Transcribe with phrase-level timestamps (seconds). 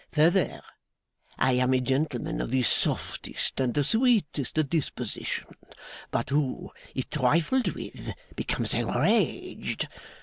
[0.13, 0.61] 'Further,
[1.37, 5.45] I am a gentleman of the softest and sweetest disposition,
[6.09, 9.87] but who, if trifled with, becomes enraged.